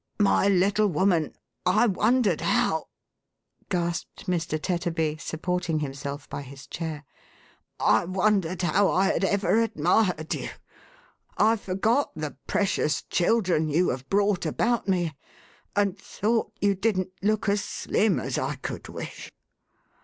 [0.19, 2.87] "My little woman, I wondered how,"
[3.69, 4.59] gasped Mr.
[4.59, 7.03] Tetterby, supporting himself by his chair,"
[7.79, 10.49] I wondered how I had ever admired you—
[11.37, 15.15] I forgot the precious children you have brought about me,
[15.75, 19.31] and thought you didn't look as slim as I could wish.